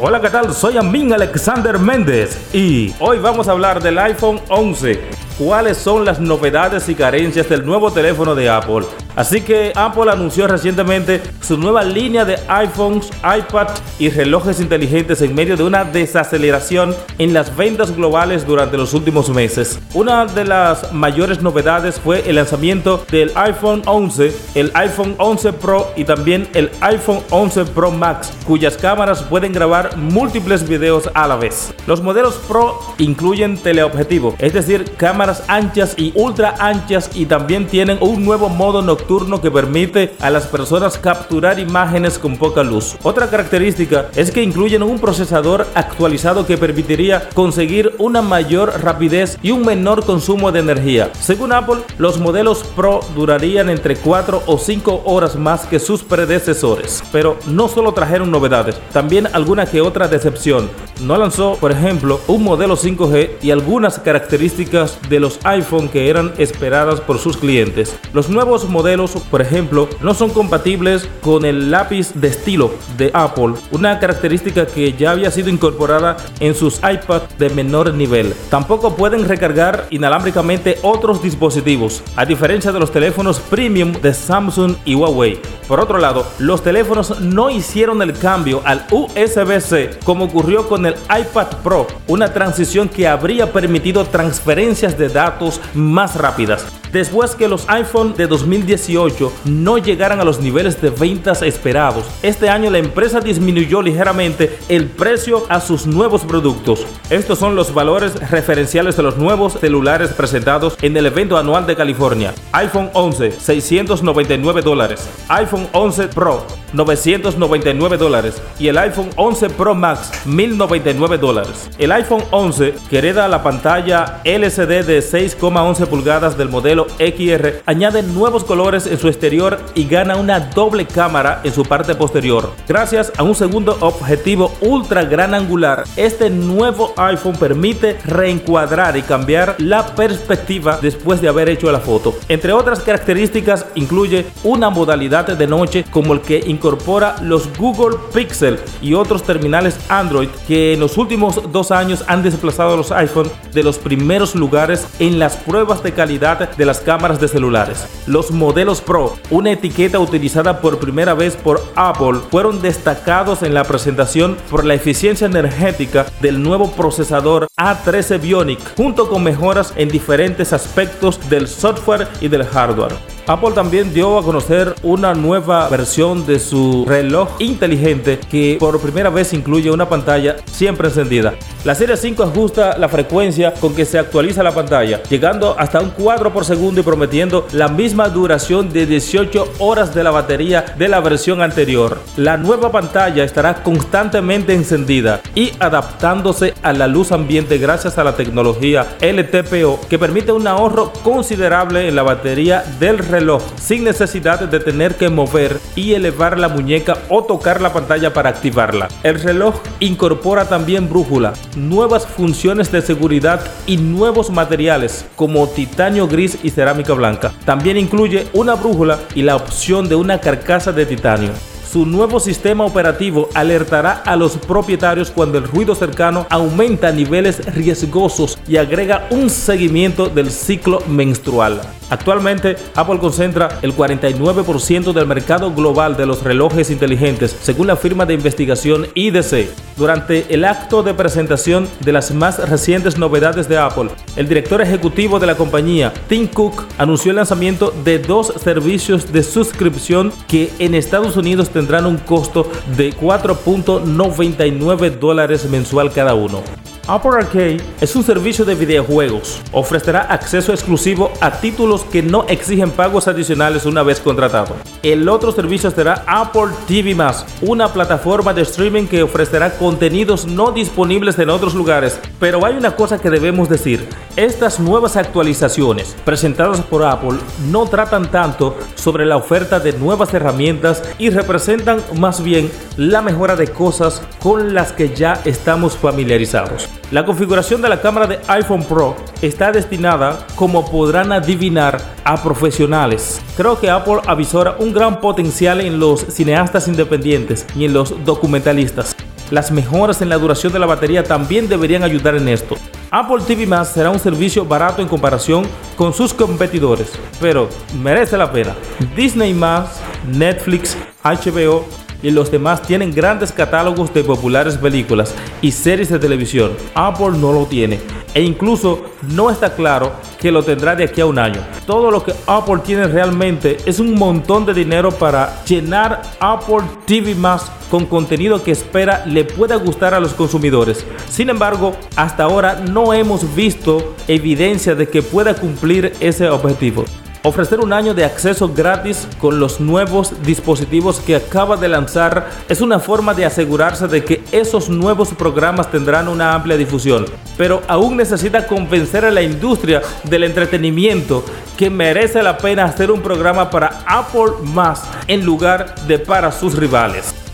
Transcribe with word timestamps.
Hola, 0.00 0.20
¿qué 0.20 0.30
tal? 0.30 0.54
Soy 0.54 0.76
Amin 0.76 1.12
Alexander 1.12 1.76
Méndez 1.76 2.54
y 2.54 2.94
hoy 3.00 3.18
vamos 3.18 3.48
a 3.48 3.50
hablar 3.50 3.82
del 3.82 3.98
iPhone 3.98 4.40
11. 4.48 5.00
¿Cuáles 5.36 5.76
son 5.76 6.04
las 6.04 6.20
novedades 6.20 6.88
y 6.88 6.94
carencias 6.94 7.48
del 7.48 7.66
nuevo 7.66 7.90
teléfono 7.90 8.36
de 8.36 8.48
Apple? 8.48 8.86
Así 9.16 9.40
que 9.40 9.72
Apple 9.74 10.10
anunció 10.12 10.46
recientemente 10.46 11.20
su 11.40 11.56
nueva 11.56 11.82
línea 11.82 12.24
de 12.24 12.38
iPhones, 12.46 13.10
iPad 13.22 13.68
y 13.98 14.10
relojes 14.10 14.60
inteligentes 14.60 15.22
en 15.22 15.34
medio 15.34 15.56
de 15.56 15.64
una 15.64 15.84
desaceleración 15.84 16.94
en 17.18 17.32
las 17.32 17.56
ventas 17.56 17.94
globales 17.96 18.46
durante 18.46 18.76
los 18.76 18.94
últimos 18.94 19.28
meses. 19.30 19.80
Una 19.94 20.24
de 20.26 20.44
las 20.44 20.92
mayores 20.92 21.42
novedades 21.42 21.98
fue 21.98 22.28
el 22.28 22.36
lanzamiento 22.36 23.04
del 23.10 23.32
iPhone 23.34 23.82
11, 23.86 24.32
el 24.54 24.70
iPhone 24.74 25.14
11 25.18 25.52
Pro 25.54 25.90
y 25.96 26.04
también 26.04 26.48
el 26.54 26.70
iPhone 26.80 27.20
11 27.30 27.64
Pro 27.64 27.90
Max, 27.90 28.32
cuyas 28.46 28.76
cámaras 28.76 29.22
pueden 29.22 29.52
grabar 29.52 29.96
múltiples 29.96 30.68
videos 30.68 31.10
a 31.14 31.26
la 31.26 31.36
vez. 31.36 31.74
Los 31.86 32.02
modelos 32.02 32.34
Pro 32.46 32.78
incluyen 32.98 33.58
teleobjetivo, 33.58 34.36
es 34.38 34.52
decir, 34.52 34.92
cámaras 34.96 35.42
anchas 35.48 35.94
y 35.96 36.12
ultra 36.14 36.54
anchas 36.60 37.10
y 37.14 37.26
también 37.26 37.66
tienen 37.66 37.98
un 38.00 38.24
nuevo 38.24 38.48
modo 38.48 38.80
nocturno 38.80 38.97
que 39.40 39.50
permite 39.50 40.14
a 40.20 40.30
las 40.30 40.46
personas 40.46 40.98
capturar 40.98 41.58
imágenes 41.58 42.18
con 42.18 42.36
poca 42.36 42.62
luz. 42.62 42.96
Otra 43.02 43.28
característica 43.28 44.08
es 44.14 44.30
que 44.30 44.42
incluyen 44.42 44.82
un 44.82 44.98
procesador 44.98 45.66
actualizado 45.74 46.46
que 46.46 46.56
permitiría 46.56 47.28
conseguir 47.34 47.94
una 47.98 48.22
mayor 48.22 48.82
rapidez 48.82 49.38
y 49.42 49.50
un 49.50 49.64
menor 49.64 50.04
consumo 50.04 50.52
de 50.52 50.60
energía. 50.60 51.10
Según 51.20 51.52
Apple, 51.52 51.78
los 51.98 52.20
modelos 52.20 52.64
Pro 52.76 53.00
durarían 53.14 53.70
entre 53.70 53.96
4 53.96 54.42
o 54.46 54.58
5 54.58 55.02
horas 55.04 55.36
más 55.36 55.66
que 55.66 55.78
sus 55.78 56.02
predecesores. 56.02 57.02
Pero 57.10 57.38
no 57.46 57.68
solo 57.68 57.92
trajeron 57.92 58.30
novedades, 58.30 58.78
también 58.92 59.26
alguna 59.32 59.66
que 59.66 59.80
otra 59.80 60.08
decepción. 60.08 60.70
No 61.00 61.16
lanzó, 61.16 61.56
por 61.56 61.72
ejemplo, 61.72 62.20
un 62.26 62.42
modelo 62.42 62.76
5G 62.76 63.30
y 63.42 63.50
algunas 63.50 63.98
características 63.98 64.98
de 65.08 65.20
los 65.20 65.38
iPhone 65.44 65.88
que 65.88 66.10
eran 66.10 66.32
esperadas 66.38 67.00
por 67.00 67.18
sus 67.18 67.36
clientes. 67.36 67.96
Los 68.12 68.28
nuevos 68.28 68.68
modelos 68.88 69.18
por 69.30 69.42
ejemplo, 69.42 69.86
no 70.00 70.14
son 70.14 70.30
compatibles 70.30 71.06
con 71.20 71.44
el 71.44 71.70
lápiz 71.70 72.14
de 72.14 72.28
estilo 72.28 72.70
de 72.96 73.10
Apple, 73.12 73.54
una 73.70 73.98
característica 73.98 74.66
que 74.66 74.94
ya 74.94 75.10
había 75.10 75.30
sido 75.30 75.50
incorporada 75.50 76.16
en 76.40 76.54
sus 76.54 76.76
iPad 76.76 77.22
de 77.38 77.50
menor 77.50 77.92
nivel. 77.92 78.32
Tampoco 78.48 78.96
pueden 78.96 79.28
recargar 79.28 79.86
inalámbricamente 79.90 80.78
otros 80.82 81.22
dispositivos, 81.22 82.02
a 82.16 82.24
diferencia 82.24 82.72
de 82.72 82.80
los 82.80 82.90
teléfonos 82.90 83.40
premium 83.40 83.92
de 83.92 84.14
Samsung 84.14 84.76
y 84.86 84.94
Huawei. 84.94 85.38
Por 85.66 85.80
otro 85.80 85.98
lado, 85.98 86.26
los 86.38 86.62
teléfonos 86.62 87.20
no 87.20 87.50
hicieron 87.50 88.00
el 88.00 88.18
cambio 88.18 88.62
al 88.64 88.86
USB-C 88.90 89.98
como 90.02 90.24
ocurrió 90.24 90.66
con 90.66 90.86
el 90.86 90.94
iPad 90.94 91.48
Pro, 91.62 91.86
una 92.06 92.32
transición 92.32 92.88
que 92.88 93.06
habría 93.06 93.52
permitido 93.52 94.06
transferencias 94.06 94.96
de 94.96 95.10
datos 95.10 95.60
más 95.74 96.16
rápidas 96.16 96.64
después 96.92 97.34
que 97.34 97.48
los 97.48 97.68
iPhone 97.68 98.14
de 98.16 98.26
2018 98.26 99.32
no 99.44 99.78
llegaran 99.78 100.20
a 100.20 100.24
los 100.24 100.40
niveles 100.40 100.80
de 100.80 100.90
ventas 100.90 101.42
esperados. 101.42 102.04
Este 102.22 102.48
año 102.48 102.70
la 102.70 102.78
empresa 102.78 103.20
disminuyó 103.20 103.82
ligeramente 103.82 104.58
el 104.68 104.86
precio 104.86 105.44
a 105.48 105.60
sus 105.60 105.86
nuevos 105.86 106.22
productos. 106.24 106.86
Estos 107.10 107.38
son 107.38 107.56
los 107.56 107.72
valores 107.72 108.14
referenciales 108.30 108.96
de 108.96 109.02
los 109.02 109.16
nuevos 109.16 109.54
celulares 109.54 110.10
presentados 110.10 110.76
en 110.82 110.96
el 110.96 111.06
evento 111.06 111.36
anual 111.36 111.66
de 111.66 111.76
California. 111.76 112.34
iPhone 112.52 112.90
11, 112.92 113.32
699 113.40 114.62
dólares. 114.62 115.08
iPhone 115.28 115.68
11 115.72 116.08
Pro, 116.08 116.46
999 116.72 117.96
dólares. 117.96 118.42
Y 118.58 118.68
el 118.68 118.78
iPhone 118.78 119.10
11 119.16 119.50
Pro 119.50 119.74
Max, 119.74 120.10
1099 120.26 121.18
dólares. 121.18 121.70
El 121.78 121.92
iPhone 121.92 122.24
11, 122.30 122.74
que 122.90 122.98
hereda 122.98 123.28
la 123.28 123.42
pantalla 123.42 124.20
LCD 124.24 124.84
de 124.84 125.00
6,11 125.00 125.86
pulgadas 125.86 126.36
del 126.36 126.48
modelo 126.48 126.86
XR 126.98 127.62
añade 127.66 128.02
nuevos 128.02 128.44
colores 128.44 128.86
en 128.86 128.98
su 128.98 129.08
exterior 129.08 129.58
y 129.74 129.86
gana 129.86 130.16
una 130.16 130.40
doble 130.40 130.86
cámara 130.86 131.40
en 131.44 131.52
su 131.52 131.64
parte 131.64 131.94
posterior. 131.94 132.52
Gracias 132.66 133.12
a 133.16 133.22
un 133.22 133.34
segundo 133.34 133.76
objetivo 133.80 134.52
ultra 134.60 135.04
gran 135.04 135.34
angular, 135.34 135.84
este 135.96 136.30
nuevo 136.30 136.92
iPhone 136.96 137.36
permite 137.36 137.98
reencuadrar 138.04 138.96
y 138.96 139.02
cambiar 139.02 139.56
la 139.58 139.94
perspectiva 139.94 140.78
después 140.80 141.20
de 141.20 141.28
haber 141.28 141.48
hecho 141.48 141.70
la 141.70 141.80
foto. 141.80 142.14
Entre 142.28 142.52
otras 142.52 142.80
características 142.80 143.66
incluye 143.74 144.26
una 144.44 144.70
modalidad 144.70 145.26
de 145.26 145.46
noche 145.46 145.84
como 145.90 146.14
el 146.14 146.20
que 146.20 146.38
incorpora 146.58 147.14
los 147.22 147.56
Google 147.56 147.96
Pixel 148.12 148.58
y 148.82 148.94
otros 148.94 149.22
terminales 149.22 149.78
Android 149.88 150.28
que 150.48 150.74
en 150.74 150.80
los 150.80 150.98
últimos 150.98 151.40
dos 151.52 151.70
años 151.70 152.04
han 152.08 152.24
desplazado 152.24 152.74
a 152.74 152.76
los 152.76 152.90
iPhone 152.90 153.30
de 153.52 153.62
los 153.62 153.78
primeros 153.78 154.34
lugares 154.34 154.86
en 154.98 155.20
las 155.20 155.36
pruebas 155.36 155.84
de 155.84 155.92
calidad 155.92 156.50
de 156.56 156.66
las 156.66 156.80
cámaras 156.80 157.20
de 157.20 157.28
celulares. 157.28 157.86
Los 158.06 158.32
modelos 158.32 158.80
Pro, 158.80 159.14
una 159.30 159.52
etiqueta 159.52 160.00
utilizada 160.00 160.60
por 160.60 160.78
primera 160.78 161.14
vez 161.14 161.36
por 161.36 161.62
Apple, 161.76 162.20
fueron 162.28 162.60
destacados 162.60 163.44
en 163.44 163.54
la 163.54 163.62
presentación 163.62 164.36
por 164.50 164.64
la 164.64 164.74
eficiencia 164.74 165.26
energética 165.26 166.06
del 166.20 166.42
nuevo 166.42 166.72
procesador 166.72 167.46
A13 167.56 168.20
Bionic, 168.20 168.76
junto 168.76 169.08
con 169.08 169.22
mejoras 169.22 169.72
en 169.76 169.88
diferentes 169.88 170.52
aspectos 170.52 171.20
del 171.30 171.46
software 171.46 172.08
y 172.20 172.26
del 172.26 172.44
hardware. 172.44 173.17
Apple 173.28 173.50
también 173.54 173.92
dio 173.92 174.18
a 174.18 174.22
conocer 174.22 174.74
una 174.82 175.12
nueva 175.12 175.68
versión 175.68 176.24
de 176.26 176.38
su 176.38 176.86
reloj 176.88 177.28
inteligente 177.40 178.18
que 178.18 178.56
por 178.58 178.80
primera 178.80 179.10
vez 179.10 179.34
incluye 179.34 179.70
una 179.70 179.86
pantalla 179.86 180.36
siempre 180.50 180.88
encendida. 180.88 181.34
La 181.68 181.74
serie 181.74 181.98
5 181.98 182.22
ajusta 182.22 182.78
la 182.78 182.88
frecuencia 182.88 183.52
con 183.52 183.74
que 183.74 183.84
se 183.84 183.98
actualiza 183.98 184.42
la 184.42 184.54
pantalla, 184.54 185.02
llegando 185.02 185.54
hasta 185.58 185.82
un 185.82 185.90
cuadro 185.90 186.32
por 186.32 186.46
segundo 186.46 186.80
y 186.80 186.82
prometiendo 186.82 187.46
la 187.52 187.68
misma 187.68 188.08
duración 188.08 188.72
de 188.72 188.86
18 188.86 189.52
horas 189.58 189.94
de 189.94 190.02
la 190.02 190.10
batería 190.10 190.64
de 190.78 190.88
la 190.88 191.00
versión 191.00 191.42
anterior. 191.42 192.00
La 192.16 192.38
nueva 192.38 192.72
pantalla 192.72 193.22
estará 193.22 193.62
constantemente 193.62 194.54
encendida 194.54 195.20
y 195.34 195.52
adaptándose 195.60 196.54
a 196.62 196.72
la 196.72 196.86
luz 196.86 197.12
ambiente 197.12 197.58
gracias 197.58 197.98
a 197.98 198.04
la 198.04 198.16
tecnología 198.16 198.86
LTPO 199.02 199.80
que 199.90 199.98
permite 199.98 200.32
un 200.32 200.46
ahorro 200.46 200.90
considerable 201.04 201.86
en 201.86 201.96
la 201.96 202.02
batería 202.02 202.64
del 202.80 202.96
reloj 202.96 203.42
sin 203.60 203.84
necesidad 203.84 204.40
de 204.40 204.60
tener 204.60 204.94
que 204.94 205.10
mover 205.10 205.60
y 205.76 205.92
elevar 205.92 206.38
la 206.38 206.48
muñeca 206.48 206.96
o 207.10 207.24
tocar 207.24 207.60
la 207.60 207.74
pantalla 207.74 208.14
para 208.14 208.30
activarla. 208.30 208.88
El 209.02 209.20
reloj 209.20 209.56
incorpora 209.80 210.46
también 210.46 210.88
brújula, 210.88 211.34
nuevas 211.58 212.06
funciones 212.06 212.72
de 212.72 212.80
seguridad 212.80 213.40
y 213.66 213.76
nuevos 213.76 214.30
materiales 214.30 215.04
como 215.16 215.46
titanio 215.48 216.08
gris 216.08 216.38
y 216.42 216.50
cerámica 216.50 216.94
blanca. 216.94 217.32
También 217.44 217.76
incluye 217.76 218.26
una 218.32 218.54
brújula 218.54 218.98
y 219.14 219.22
la 219.22 219.36
opción 219.36 219.88
de 219.88 219.94
una 219.96 220.20
carcasa 220.20 220.72
de 220.72 220.86
titanio. 220.86 221.30
Su 221.70 221.84
nuevo 221.84 222.18
sistema 222.18 222.64
operativo 222.64 223.28
alertará 223.34 224.02
a 224.06 224.16
los 224.16 224.38
propietarios 224.38 225.10
cuando 225.10 225.36
el 225.36 225.44
ruido 225.44 225.74
cercano 225.74 226.26
aumenta 226.30 226.88
a 226.88 226.92
niveles 226.92 227.44
riesgosos 227.54 228.38
y 228.48 228.56
agrega 228.56 229.06
un 229.10 229.28
seguimiento 229.28 230.08
del 230.08 230.30
ciclo 230.30 230.80
menstrual. 230.88 231.60
Actualmente, 231.90 232.56
Apple 232.74 232.98
concentra 232.98 233.58
el 233.62 233.74
49% 233.74 234.92
del 234.92 235.06
mercado 235.06 235.52
global 235.52 235.96
de 235.96 236.06
los 236.06 236.22
relojes 236.22 236.70
inteligentes, 236.70 237.36
según 237.40 237.66
la 237.66 237.76
firma 237.76 238.04
de 238.04 238.14
investigación 238.14 238.88
IDC. 238.94 239.48
Durante 239.76 240.26
el 240.34 240.44
acto 240.44 240.82
de 240.82 240.94
presentación 240.94 241.68
de 241.80 241.92
las 241.92 242.12
más 242.12 242.48
recientes 242.48 242.98
novedades 242.98 243.48
de 243.48 243.58
Apple, 243.58 243.90
el 244.16 244.28
director 244.28 244.60
ejecutivo 244.60 245.18
de 245.18 245.26
la 245.26 245.36
compañía, 245.36 245.92
Tim 246.08 246.26
Cook, 246.26 246.64
anunció 246.76 247.10
el 247.10 247.16
lanzamiento 247.16 247.72
de 247.84 247.98
dos 247.98 248.32
servicios 248.36 249.12
de 249.12 249.22
suscripción 249.22 250.12
que 250.26 250.50
en 250.58 250.74
Estados 250.74 251.16
Unidos 251.16 251.50
tendrán 251.50 251.86
un 251.86 251.96
costo 251.96 252.50
de 252.76 252.92
4.99 252.94 254.98
dólares 254.98 255.48
mensual 255.48 255.92
cada 255.92 256.14
uno. 256.14 256.42
Apple 256.88 257.10
Arcade 257.18 257.58
es 257.82 257.94
un 257.96 258.02
servicio 258.02 258.46
de 258.46 258.54
videojuegos. 258.54 259.42
Ofrecerá 259.52 260.00
acceso 260.00 260.54
exclusivo 260.54 261.12
a 261.20 261.30
títulos 261.30 261.84
que 261.84 262.02
no 262.02 262.24
exigen 262.28 262.70
pagos 262.70 263.08
adicionales 263.08 263.66
una 263.66 263.82
vez 263.82 264.00
contratado. 264.00 264.56
El 264.82 265.06
otro 265.10 265.30
servicio 265.30 265.70
será 265.70 266.02
Apple 266.06 266.48
TV 266.66 266.96
una 267.42 267.70
plataforma 267.74 268.32
de 268.32 268.40
streaming 268.40 268.86
que 268.86 269.02
ofrecerá 269.02 269.58
contenidos 269.58 270.26
no 270.26 270.50
disponibles 270.50 271.18
en 271.18 271.28
otros 271.28 271.54
lugares. 271.54 272.00
Pero 272.18 272.46
hay 272.46 272.56
una 272.56 272.74
cosa 272.74 272.98
que 272.98 273.10
debemos 273.10 273.50
decir. 273.50 273.86
Estas 274.18 274.58
nuevas 274.58 274.96
actualizaciones 274.96 275.94
presentadas 276.04 276.60
por 276.62 276.84
Apple 276.84 277.20
no 277.52 277.66
tratan 277.66 278.10
tanto 278.10 278.58
sobre 278.74 279.06
la 279.06 279.16
oferta 279.16 279.60
de 279.60 279.74
nuevas 279.74 280.12
herramientas 280.12 280.82
y 280.98 281.10
representan 281.10 281.80
más 282.00 282.20
bien 282.20 282.50
la 282.76 283.00
mejora 283.00 283.36
de 283.36 283.46
cosas 283.46 284.02
con 284.18 284.54
las 284.54 284.72
que 284.72 284.92
ya 284.92 285.20
estamos 285.24 285.76
familiarizados. 285.76 286.68
La 286.90 287.04
configuración 287.04 287.62
de 287.62 287.68
la 287.68 287.80
cámara 287.80 288.08
de 288.08 288.18
iPhone 288.26 288.64
Pro 288.64 288.96
está 289.22 289.52
destinada, 289.52 290.26
como 290.34 290.68
podrán 290.68 291.12
adivinar, 291.12 291.80
a 292.02 292.20
profesionales. 292.20 293.20
Creo 293.36 293.60
que 293.60 293.70
Apple 293.70 294.00
avisora 294.04 294.56
un 294.58 294.72
gran 294.72 295.00
potencial 295.00 295.60
en 295.60 295.78
los 295.78 296.00
cineastas 296.00 296.66
independientes 296.66 297.46
y 297.54 297.66
en 297.66 297.72
los 297.72 298.04
documentalistas. 298.04 298.96
Las 299.30 299.50
mejoras 299.50 300.02
en 300.02 300.08
la 300.08 300.18
duración 300.18 300.52
de 300.52 300.58
la 300.58 300.66
batería 300.66 301.04
también 301.04 301.48
deberían 301.48 301.82
ayudar 301.82 302.16
en 302.16 302.28
esto. 302.28 302.56
Apple 302.90 303.22
TV 303.26 303.46
Más 303.46 303.72
será 303.72 303.90
un 303.90 303.98
servicio 303.98 304.44
barato 304.44 304.80
en 304.80 304.88
comparación 304.88 305.46
con 305.76 305.92
sus 305.92 306.14
competidores, 306.14 306.92
pero 307.20 307.48
merece 307.82 308.16
la 308.16 308.32
pena. 308.32 308.54
Disney 308.96 309.34
Más, 309.34 309.80
Netflix, 310.06 310.76
HBO 311.04 311.66
y 312.02 312.10
los 312.10 312.30
demás 312.30 312.62
tienen 312.62 312.92
grandes 312.92 313.32
catálogos 313.32 313.92
de 313.92 314.04
populares 314.04 314.56
películas 314.56 315.14
y 315.40 315.52
series 315.52 315.88
de 315.88 315.98
televisión. 315.98 316.52
Apple 316.74 317.18
no 317.18 317.32
lo 317.32 317.46
tiene 317.46 317.80
e 318.14 318.22
incluso 318.22 318.84
no 319.14 319.30
está 319.30 319.54
claro 319.54 319.92
que 320.18 320.32
lo 320.32 320.42
tendrá 320.42 320.74
de 320.74 320.84
aquí 320.84 321.00
a 321.00 321.06
un 321.06 321.18
año. 321.18 321.40
Todo 321.66 321.90
lo 321.90 322.02
que 322.02 322.14
Apple 322.26 322.60
tiene 322.64 322.86
realmente 322.86 323.56
es 323.66 323.78
un 323.78 323.94
montón 323.94 324.46
de 324.46 324.54
dinero 324.54 324.90
para 324.90 325.44
llenar 325.44 326.02
Apple 326.20 326.62
TV 326.86 327.14
más 327.14 327.50
con 327.70 327.86
contenido 327.86 328.42
que 328.42 328.50
espera 328.50 329.04
le 329.06 329.24
pueda 329.24 329.56
gustar 329.56 329.94
a 329.94 330.00
los 330.00 330.14
consumidores. 330.14 330.84
Sin 331.08 331.30
embargo, 331.30 331.76
hasta 331.96 332.24
ahora 332.24 332.56
no 332.56 332.92
hemos 332.92 333.34
visto 333.34 333.94
evidencia 334.08 334.74
de 334.74 334.88
que 334.88 335.02
pueda 335.02 335.34
cumplir 335.34 335.92
ese 336.00 336.28
objetivo. 336.28 336.84
Ofrecer 337.24 337.58
un 337.58 337.72
año 337.72 337.94
de 337.94 338.04
acceso 338.04 338.52
gratis 338.54 339.08
con 339.20 339.40
los 339.40 339.58
nuevos 339.58 340.22
dispositivos 340.22 341.00
que 341.00 341.16
acaba 341.16 341.56
de 341.56 341.68
lanzar 341.68 342.28
es 342.48 342.60
una 342.60 342.78
forma 342.78 343.12
de 343.12 343.24
asegurarse 343.24 343.88
de 343.88 344.04
que 344.04 344.22
esos 344.30 344.68
nuevos 344.68 345.08
programas 345.08 345.68
tendrán 345.70 346.06
una 346.06 346.34
amplia 346.34 346.56
difusión, 346.56 347.06
pero 347.36 347.62
aún 347.66 347.96
necesita 347.96 348.46
convencer 348.46 349.04
a 349.04 349.10
la 349.10 349.22
industria 349.22 349.82
del 350.04 350.24
entretenimiento 350.24 351.24
que 351.56 351.70
merece 351.70 352.22
la 352.22 352.38
pena 352.38 352.64
hacer 352.64 352.92
un 352.92 353.02
programa 353.02 353.50
para 353.50 353.80
Apple 353.84 354.34
más 354.44 354.84
en 355.08 355.24
lugar 355.24 355.74
de 355.86 355.98
para 355.98 356.30
sus 356.30 356.54
rivales. 356.54 357.27